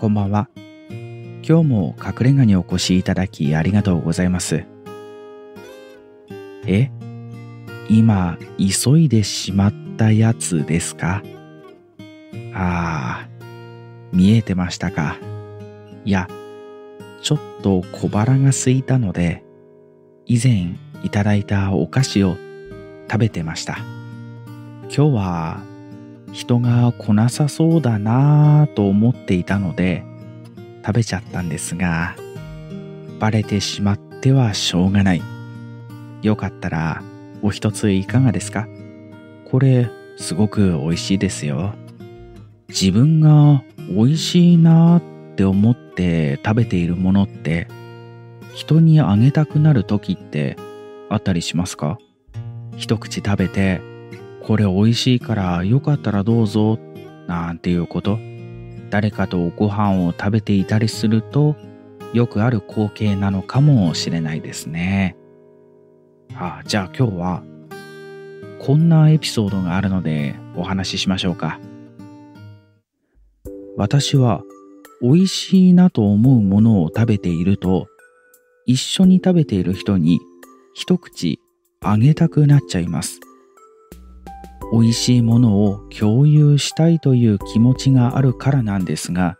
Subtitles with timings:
[0.00, 0.48] こんばんは。
[1.46, 4.64] 今日も隠れ家にお越しいただきありがとうございます。
[6.66, 6.90] え？
[7.90, 11.22] 今、急いでしまったやつですか？
[12.54, 13.28] ああ、
[14.10, 15.18] 見えてましたか？
[16.06, 16.28] いや、
[17.20, 19.44] ちょっと小腹が空いたので、
[20.24, 22.38] 以前いただいたお菓子を
[23.10, 23.76] 食べてました。
[24.84, 25.62] 今日は
[26.32, 30.04] 人が来なさそうだなぁと思っていたので
[30.86, 32.16] 食べちゃったんですが、
[33.18, 35.22] バレてしまってはしょうがない。
[36.22, 37.02] よかったら
[37.42, 38.68] お一ついかがですか？
[39.44, 41.74] これすごく美味しいですよ。
[42.68, 47.66] 自分が美味しいなぁって思って食べているものって
[48.54, 50.56] 人にあげたくなる時って
[51.08, 51.98] あったりしますか？
[52.76, 53.80] 一口食べて
[54.42, 56.78] これ美味しいからよかったらどうぞ
[57.26, 58.18] なんていうこと？
[58.90, 61.54] 誰かとご飯を食べていたりすると
[62.12, 65.16] よくある光景なのかもしれないですね。
[66.34, 67.42] あじゃあ今日は
[68.58, 71.60] こんなエピソードがあるのでお話ししましょうか。
[73.76, 74.42] 私は
[75.00, 77.86] 美味しいなと思うものを食べていると
[78.66, 80.18] 一緒に食べている人に
[80.74, 81.40] 一口
[81.80, 83.20] あげたくなっちゃいます。
[84.72, 89.36] 美味しいものを共有したいという気持ちがあるからなんですが、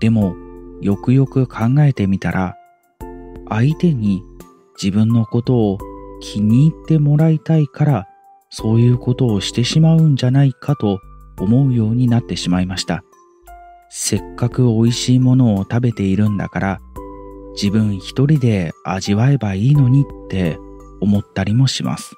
[0.00, 0.34] でも
[0.80, 2.56] よくよく考えてみたら、
[3.48, 4.22] 相手に
[4.82, 5.78] 自分のことを
[6.20, 8.08] 気に入ってもらいたいから
[8.48, 11.00] そういうことをしてしまうんじゃないかと
[11.38, 13.04] 思うようになってしまいました。
[13.90, 16.80] せっかく美味しいものを食べているんだから
[17.54, 20.58] 自分一人で味わえばいいのにって
[21.02, 22.14] 思ったりもします。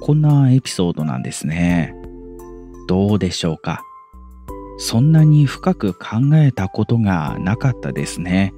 [0.00, 1.94] こんなエピソードなんですね。
[2.86, 3.82] どうでしょうか？
[4.78, 8.54] そんなに深く考えたことがなかったですね。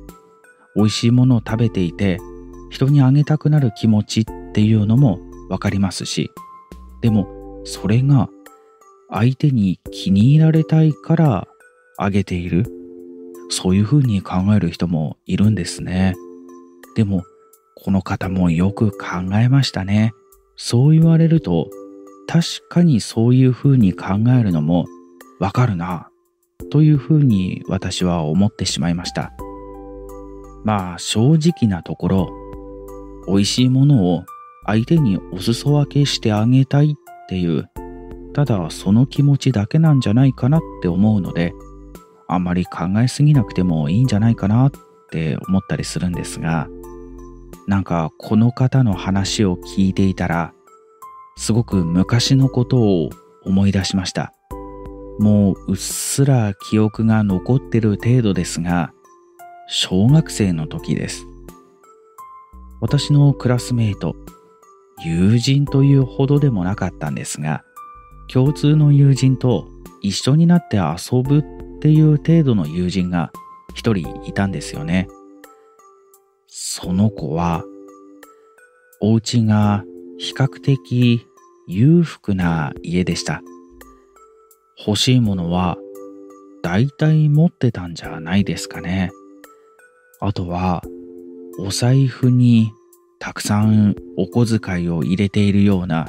[0.76, 2.18] 美味しいものを食べていて
[2.70, 6.30] 人にあげたくなる気持ちっていうのもわかりますし、
[7.00, 8.28] でもそれが
[9.10, 11.48] 相手に気に入られたいから
[11.98, 12.66] あげている。
[13.52, 16.14] そういうふうに考える人もいるんですね。
[16.94, 17.24] でも
[17.74, 18.96] この方もよく考
[19.34, 20.12] えましたね。
[20.62, 21.70] そう言われると
[22.28, 24.84] 確かにそういうふうに考えるのも
[25.38, 26.10] わかるな
[26.70, 29.32] というふうに私は思ってしまいました。
[30.62, 32.30] まあ正直なところ
[33.26, 34.24] 美味しいものを
[34.66, 36.94] 相手にお裾分けしてあげたいっ
[37.30, 37.70] ていう
[38.34, 41.54] ただその気持ちだけなんじゃないかなって思うので
[42.28, 44.72] あんまり考えすぎなくてもいいんじゃないかなっ
[45.10, 46.68] て思ったりするんですが
[47.70, 50.52] なんかこの方の話を聞いていたら
[51.36, 53.10] すごく昔のことを
[53.44, 54.34] 思い出しました
[55.20, 58.92] もううっすら記憶が残ってる程度ですが
[59.68, 61.24] 小学生の時です
[62.80, 64.16] 私のクラスメイト
[65.04, 67.62] 友人というほどでもなかったんですが
[68.28, 69.68] 共通の友人と
[70.02, 73.30] 一緒になって遊ぶっていう程度の友人が
[73.76, 75.06] 一人いたんですよね。
[76.52, 77.62] その子は、
[79.00, 79.84] お家が
[80.18, 81.24] 比較的
[81.68, 83.40] 裕福な家でした。
[84.84, 85.78] 欲しいものは
[86.64, 89.12] 大体持ってたんじゃないですかね。
[90.18, 90.82] あとは、
[91.60, 92.72] お財布に
[93.20, 96.08] たくさんお小遣いを入れているような、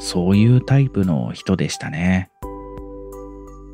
[0.00, 2.30] そういうタイプの人でしたね。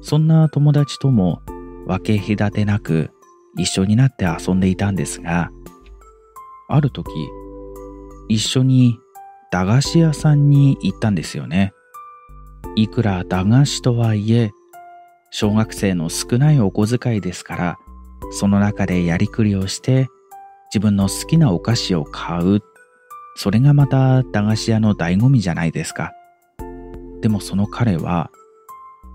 [0.01, 1.43] そんな友達とも
[1.89, 3.11] 分け隔てなく
[3.57, 5.51] 一緒になって遊んでいたんですが、
[6.69, 7.11] ある時、
[8.29, 8.99] 一緒に
[9.51, 11.73] 駄菓子屋さんに行ったんですよね。
[12.77, 14.53] いくら駄菓子とはいえ、
[15.31, 17.79] 小学生の少ないお小遣いですから、
[18.33, 20.09] その中でやりくりをして
[20.73, 22.61] 自分の好きなお菓子を買う。
[23.37, 26.13] それがまた駄菓子屋の醍醐味じゃないですか。
[27.23, 28.31] でもその彼は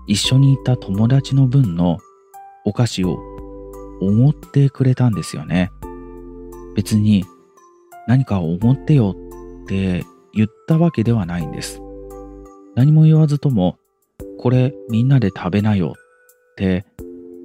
[0.08, 1.98] 一緒に行った友達の分の
[2.64, 3.18] お菓子を
[4.00, 5.70] おごってくれたんですよね。
[6.74, 7.24] 別に
[8.06, 9.14] 何かおごってよ
[9.64, 11.80] って言ったわけではないんです。
[12.74, 13.78] 何も言わずとも、
[14.38, 16.84] これみんなで食べなよって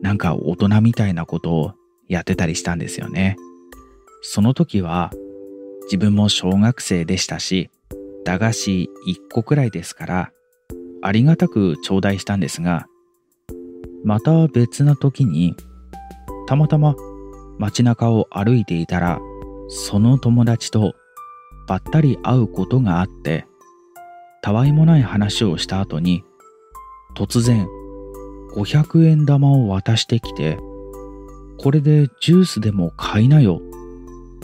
[0.02, 1.74] なんか大人みたいなことを
[2.08, 3.38] やってたりしたんですよね。
[4.22, 5.12] その時は
[5.84, 7.70] 自分も小学生でしたし、
[8.26, 10.32] 駄菓子1個くらいですから
[11.02, 12.88] ありがたく頂戴したんですが、
[14.04, 15.56] また別な時に
[16.48, 16.96] たまたま
[17.58, 19.20] 街中を歩いていたら
[19.70, 20.96] その友達と
[21.68, 23.46] ばったり会うことがあって
[24.42, 26.24] たわいもない話をした後に
[27.16, 27.68] 突然
[28.56, 30.58] 500円玉を渡してきて、
[31.60, 33.62] これでジュースでも買いなよ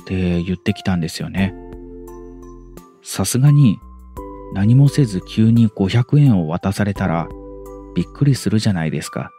[0.02, 1.56] って言ってきたんですよね。
[3.02, 3.80] さすがに
[4.54, 7.28] 何もせず急に500円を渡されたら
[7.96, 9.32] びっくりするじゃないですか。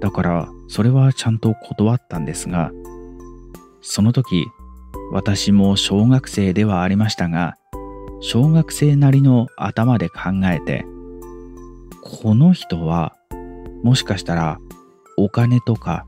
[0.00, 2.70] だからそれはちゃんと断ったんですが、
[3.80, 4.46] その時
[5.12, 7.56] 私も小学生ではありましたが、
[8.20, 10.84] 小学生なりの頭で考えて、
[12.02, 13.14] この人は
[13.82, 14.58] もしかしたら
[15.16, 16.06] お金とか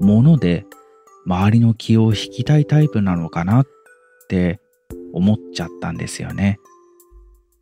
[0.00, 0.66] 物で
[1.26, 3.66] 周りの気を引きたいタイプなのかなっ
[4.28, 4.60] て
[5.12, 6.58] 思っちゃったんですよね。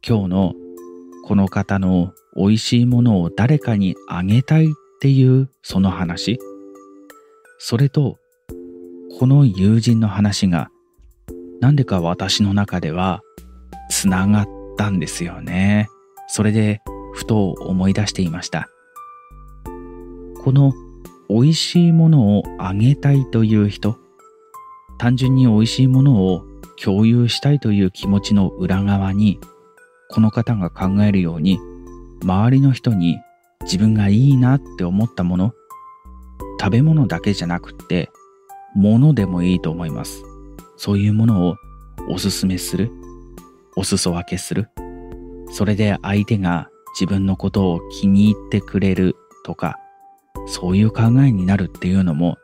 [0.06, 0.54] 今日の
[1.24, 4.68] この方の美味しいものを誰かにあげたいっ
[5.00, 6.38] ていうその話。
[7.58, 8.18] それと
[9.18, 10.70] この友人の話が
[11.60, 13.22] なんでか私の中では
[13.88, 15.88] つながったんですよね。
[16.28, 16.82] それで
[17.14, 18.68] ふと思い出していました。
[20.44, 20.72] この
[21.28, 23.96] 美味しいものをあげたいという人、
[24.98, 26.44] 単純に美味しいものを
[26.82, 29.40] 共有したいという気持ちの裏側に、
[30.10, 31.58] この方が考えるように、
[32.22, 33.18] 周りの人に
[33.62, 35.52] 自分がいいなって思ったもの、
[36.60, 38.10] 食べ物だけじゃなくって、
[38.76, 40.22] 物でもいいと思います。
[40.76, 41.56] そういうものを
[42.08, 42.90] おすすめする、
[43.74, 44.68] お裾分けする。
[45.50, 46.68] それで相手が
[46.98, 49.78] 自分のことを気に入ってくれるとか、
[50.46, 52.36] そういう考えになるっていうのも、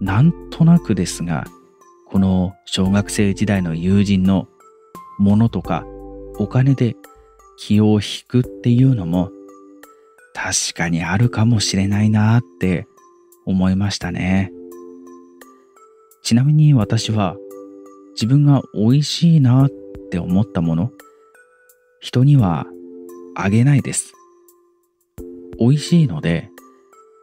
[0.00, 1.44] なんとなくですが、
[2.10, 4.48] この小学生時代の友人の
[5.18, 5.84] ものとか
[6.38, 6.96] お金で
[7.58, 9.30] 気を引くっていうのも
[10.32, 12.86] 確かにあるかもしれないなって
[13.44, 14.52] 思いましたね。
[16.28, 17.38] ちなみに私は
[18.12, 19.70] 自分が美味しいなっ
[20.10, 20.90] て思ったもの、
[22.02, 22.66] 人には
[23.34, 24.12] あげないです。
[25.58, 26.50] 美味しいので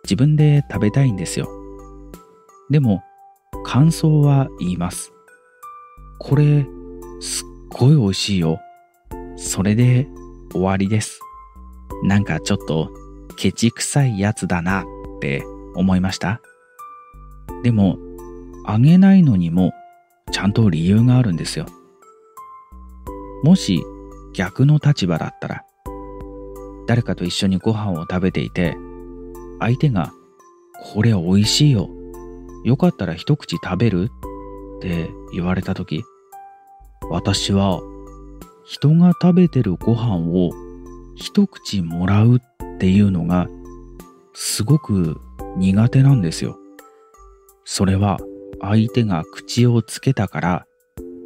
[0.06, 1.48] 自分で食べたいんですよ。
[2.72, 3.04] でも、
[3.63, 5.13] 感想は言います。
[6.19, 6.66] これ、
[7.22, 8.60] すっごい美味しいよ。
[9.36, 10.07] それで
[10.52, 11.19] 終わりです。
[12.02, 12.90] なんかちょっと
[13.36, 14.86] ケチくさいやつだなっ
[15.22, 15.44] て
[15.75, 16.42] 思いました。
[17.62, 18.00] でも、
[18.68, 19.74] あげないのにも
[20.32, 21.66] ちゃんと理由があるんですよ。
[23.44, 23.84] もし
[24.34, 25.64] 逆の立場だったら、
[26.88, 28.76] 誰かと一緒にご飯を食べていて、
[29.60, 30.12] 相手が、
[30.94, 31.90] これ美味しいよ。
[32.64, 34.10] よかったら一口食べる
[34.78, 36.04] って言われた時、
[37.10, 37.82] 私は
[38.66, 40.52] 人が食べてるご飯を
[41.16, 43.48] 一口もらうっていうのが
[44.34, 45.22] すごく
[45.56, 46.58] 苦手なんですよ。
[47.64, 48.20] それは
[48.62, 50.66] 相手が口をつけたから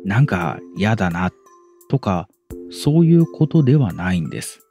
[0.06, 1.32] なんか嫌だな
[1.90, 2.28] とか
[2.72, 4.62] そういうことではないんです。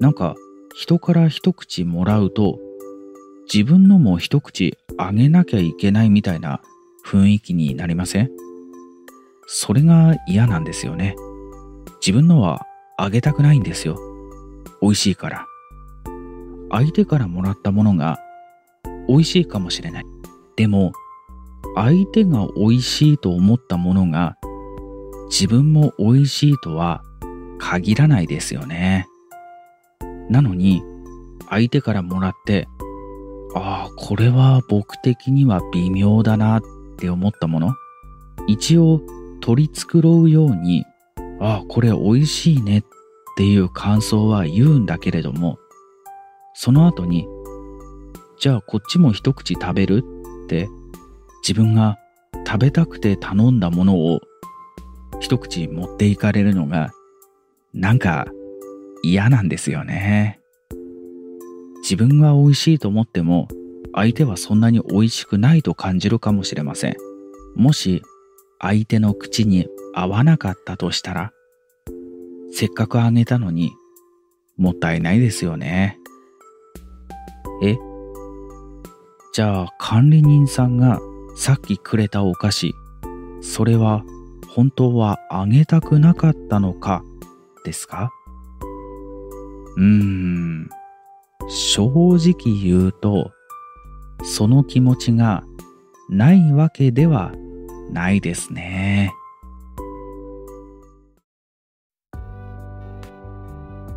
[0.00, 0.34] なんか
[0.74, 2.58] 人から一口もらうと
[3.52, 6.60] 自分のも一口あげなきゃいけないみたいな
[7.06, 8.30] 雰囲気になりません？
[9.46, 11.14] それが嫌なんですよね。
[12.00, 12.66] 自分のは
[12.98, 13.96] あげたくないんですよ。
[14.82, 15.46] 美味しいから。
[16.70, 18.18] 相手からもらったものが
[19.08, 20.04] 美味しいかもしれない。
[20.56, 20.92] でも、
[21.76, 24.36] 相手が美味しいと思ったものが
[25.26, 27.02] 自分も美味しいとは
[27.58, 29.06] 限らないですよね。
[30.30, 30.82] なのに、
[31.48, 32.66] 相手からもらって、
[33.54, 36.62] ああ、これは僕的には微妙だなっ
[36.98, 37.74] て思ったもの、
[38.46, 39.00] 一応
[39.40, 40.84] 取り繕うように、
[41.40, 42.84] ああ、これ美味しいねっ
[43.36, 45.58] ていう感想は言うんだけれども、
[46.54, 47.28] その後に、
[48.38, 50.04] じゃあこっちも一口食べる
[50.44, 50.68] って
[51.46, 51.96] 自分が
[52.44, 54.20] 食べたくて頼んだものを
[55.20, 56.90] 一口持っていかれるのが
[57.72, 58.26] なんか
[59.04, 60.40] 嫌なんですよね。
[61.82, 63.46] 自分は美味しいと思っても
[63.94, 66.96] 相手はそんなに美味しくないと感じるかもしれません。
[67.54, 68.02] もし
[68.58, 71.32] 相手の口に合わなかったとしたら
[72.50, 73.70] せっかくあげたのに
[74.56, 75.96] もったいないですよね。
[77.62, 77.76] え？
[79.32, 80.98] じゃあ管理人さんが
[81.36, 82.74] さっきくれたお菓子
[83.42, 84.02] それは
[84.48, 87.04] 本当はあげたくなかったのか？
[87.64, 88.10] ですか？
[89.76, 90.70] うーん、
[91.48, 91.84] 正
[92.16, 93.30] 直言うと、
[94.24, 95.44] その気持ちが
[96.08, 97.32] ないわけでは
[97.92, 99.12] ないですね。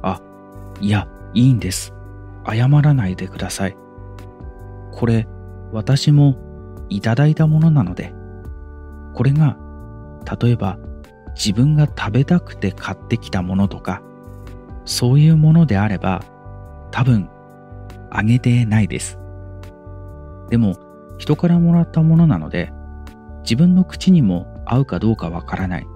[0.01, 0.21] あ、
[0.81, 1.93] いや、いいんです。
[2.45, 3.77] 謝らないでください。
[4.91, 5.25] これ、
[5.71, 6.35] 私も
[6.89, 8.13] いただいたものなので、
[9.13, 9.57] これが、
[10.41, 10.77] 例えば
[11.35, 14.01] 自分が食べたくて買ってきたものとか、
[14.85, 16.23] そういうものであれば
[16.91, 17.29] 多分
[18.09, 19.19] あげてないです。
[20.49, 20.75] でも、
[21.17, 22.71] 人からもらったものなので、
[23.43, 25.87] 自分の口にも合うかどうかわからない。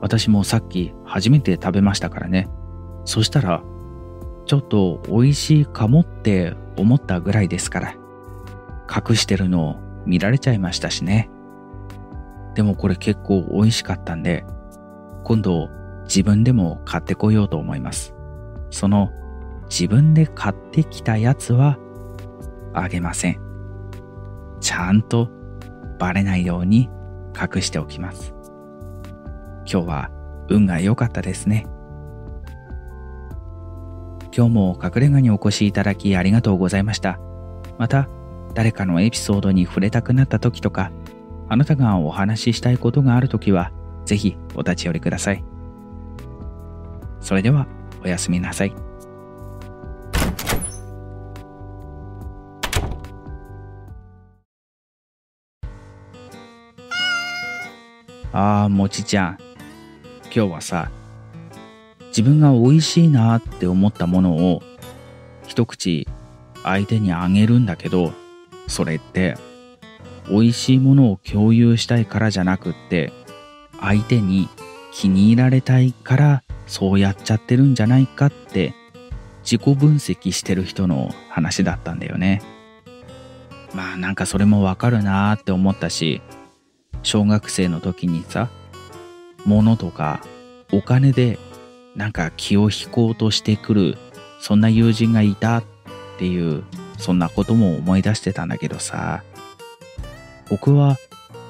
[0.00, 2.48] 私もさっき初めて食べましたからね。
[3.04, 3.62] そしたら、
[4.46, 7.94] ちょっと美味しいかもって思ったぐらいですから。
[8.92, 11.30] 隠してるのを見られちゃいましたしね。
[12.54, 14.44] でもこれ結構美味しかったんで、
[15.24, 15.68] 今度
[16.04, 18.14] 自分でも買ってこようと思います。
[18.70, 19.10] その
[19.68, 21.78] 自分で買ってきたやつは
[22.74, 23.40] あげません。
[24.60, 25.28] ちゃんと
[25.98, 26.88] バレないように
[27.40, 28.34] 隠しておきます。
[29.70, 30.10] 今日は
[30.48, 31.66] 運が良かったですね。
[34.34, 37.18] 今日も隠れ家にお越しいただきありがとうございました。
[37.78, 38.08] また
[38.54, 40.90] 誰かのエピソードに触れたくなった時とか、
[41.48, 43.72] あなたがお話ししたいことがある時は、
[44.04, 45.44] ぜひお立ち寄りください。
[47.20, 47.66] それでは、
[48.04, 48.74] おやすみなさい。
[58.32, 59.38] ああ、もちちゃん。
[60.34, 60.90] 今日はさ、
[62.08, 64.62] 自分が美味しいなって思ったものを
[65.46, 66.08] 一口
[66.62, 68.12] 相手にあげるんだけど、
[68.68, 69.36] それって
[70.28, 73.12] 美味しいものを共有したいからじゃなくって
[73.80, 74.48] 相手に
[74.92, 78.74] 気に入られたいからそうやっちゃってるんじゃないかって
[79.42, 82.40] 自己分析してる人の話だったんだよね。
[83.74, 86.20] まあなんかそれもわかるなーって思ったし
[87.02, 88.50] 小学生の時にさ
[89.46, 90.20] 物とか
[90.72, 91.38] お金で
[91.96, 93.98] なんか気を引こうとしてくる
[94.40, 95.64] そんな友人がいたっ
[96.18, 96.64] ていう
[97.02, 99.24] そんなことも思い出してたんだけどさ。
[100.48, 100.98] 僕は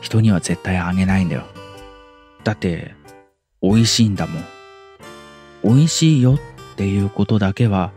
[0.00, 1.44] 人には絶対あげないんだよ。
[2.42, 2.94] だって
[3.61, 4.44] 美味しいんだもん。
[5.62, 6.38] 美味しいよっ
[6.76, 7.92] ていうことだけは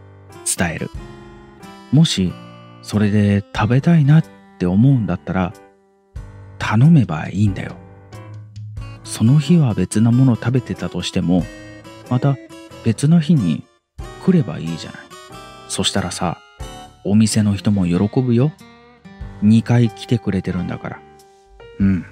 [0.57, 0.89] 伝える。
[1.93, 2.33] もし
[2.81, 4.25] それで食べたいなっ
[4.59, 5.53] て思うんだったら
[6.59, 7.75] 頼めばいいんだよ。
[9.05, 11.45] その日は別なもの食べてたとしても
[12.09, 12.35] また
[12.83, 13.63] 別の日に
[14.25, 15.01] 来ればいいじゃない。
[15.69, 16.39] そしたらさ
[17.05, 18.51] お店の人も喜ぶよ。
[19.43, 21.00] 2回来てくれてるんだから。
[21.79, 22.05] うん。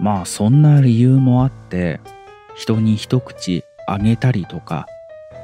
[0.00, 2.00] まあそんな理由もあって
[2.56, 4.86] 人に一口あげたりとか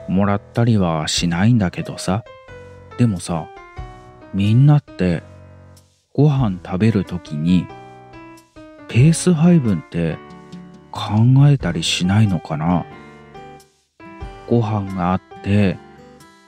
[0.09, 2.25] もらったりはしないんだけどさ。
[2.99, 3.49] でもさ
[4.35, 5.23] みんなって
[6.13, 7.67] ご飯食べるときに
[8.89, 10.19] ペース配分って
[10.91, 11.13] 考
[11.49, 12.85] えたりしないのかな。
[14.49, 15.77] ご飯があって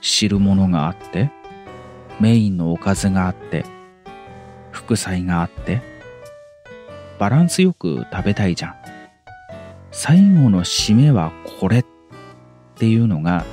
[0.01, 1.31] 汁物があって
[2.21, 3.65] メインのおかずがあって
[4.71, 5.81] 副菜があって
[7.17, 8.75] バランスよく食べたいじゃん。
[9.91, 11.85] 最後の締めはこれっ
[12.75, 13.43] ていうのが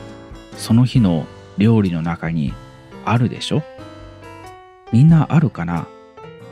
[0.59, 1.25] その日の
[1.57, 2.53] 料理の中に
[3.07, 3.63] あるでしょ？
[4.93, 5.87] みんなあるかな？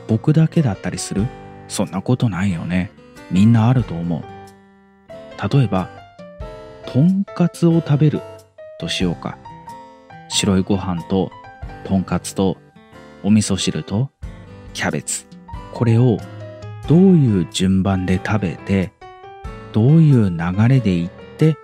[0.07, 1.27] 僕だけだったりする？
[1.67, 2.89] そんなことないよね。
[3.29, 4.23] みんなあると思う。
[5.55, 5.89] 例えば
[6.87, 8.21] とんかつを食べる
[8.79, 9.37] としようか。
[10.29, 11.31] 白いご飯と
[11.83, 12.57] とんかつと
[13.23, 14.09] お味噌汁と
[14.73, 15.25] キャベツ。
[15.73, 16.17] これを
[16.87, 18.91] どういう順番で食べて
[19.73, 21.57] どういう流れでいって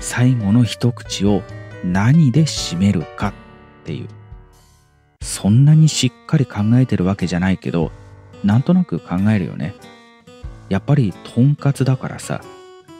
[0.00, 1.42] 最後の一口を
[1.84, 3.32] 何で締めるかっ
[3.84, 4.08] ていう。
[5.20, 7.90] そんなにしっかり考えてるわけじゃないけど
[8.44, 9.74] なんとなく考えるよね。
[10.68, 12.40] やっぱりとんかつだからさ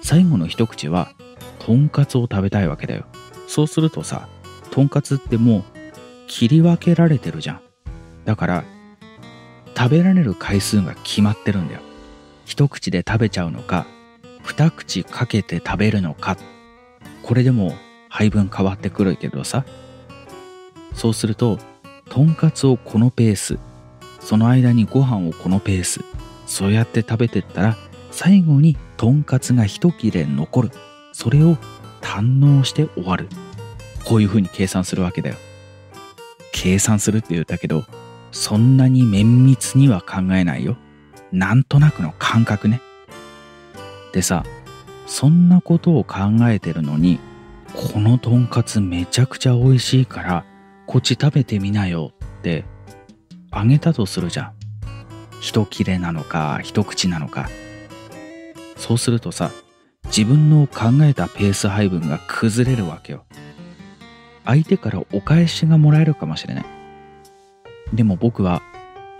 [0.02, 1.12] 最後の一口は
[1.58, 3.04] とんかつを食べたいわけだよ。
[3.46, 4.28] そうするとさ
[4.70, 5.64] とんかつってもう
[6.28, 7.60] 切り分けられてるじゃん。
[8.24, 8.64] だから
[9.76, 11.80] 食べられる回数が決まってるんだよ。
[12.44, 13.86] 一口で食べちゃうのか
[14.42, 16.36] 二口かけて食べるのか。
[17.22, 17.74] これでも
[18.08, 19.64] 配分変わってくるけどさ。
[20.94, 21.58] そうすると
[22.08, 23.58] とんかつをこのペース
[24.20, 26.00] その間にご飯をこのペース
[26.46, 27.76] そうやって食べてったら
[28.10, 30.70] 最後にとんかつが一切れ残る。
[31.12, 31.56] それを
[32.00, 33.28] 堪能して終わる。
[34.04, 35.36] こういうふうに計算するわけだよ。
[36.60, 37.84] 計算するって言ったけど
[38.32, 40.76] そんなに綿密には考えないよ。
[41.30, 42.80] なんとなくの感覚ね。
[44.12, 44.44] でさ
[45.06, 46.16] そんなことを考
[46.48, 47.20] えてるのに
[47.74, 50.44] このとんかつめちゃくちゃ美味しいから
[50.86, 52.64] こっち食べてみなよって
[53.52, 54.52] あげたとするじゃん。
[55.40, 57.48] 一切れなのか一口なのか。
[58.76, 59.52] そうするとさ
[60.06, 63.24] 自分の考えたペース配分が崩れるわけよ。
[64.48, 66.64] 相手からお返しがもらえるかもしれない
[67.92, 68.62] でも僕は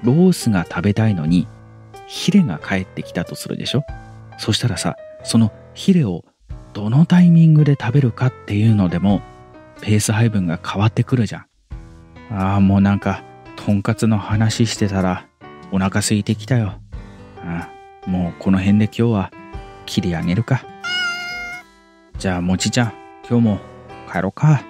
[0.03, 1.47] ロースが食べたいのに
[2.07, 3.85] ヒレが帰ってきたとするでしょ？
[4.39, 6.25] そしたらさそのヒレを
[6.73, 9.21] どのタイミングで食べるかっていうのでも
[9.83, 11.47] ペース配分が変わってくるじゃん
[12.31, 13.23] ああ、もうなんか、
[13.57, 15.27] とんかつの話してたら、
[15.73, 16.75] お腹空いてきたよ。
[17.39, 17.71] あ
[18.07, 19.31] あもうこの辺で今日は
[19.87, 20.63] 切り上げるか。
[22.19, 22.93] じゃあ、もちちゃん、
[23.29, 23.61] 今日も
[24.13, 24.63] 帰ろうか。